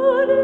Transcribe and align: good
good 0.00 0.39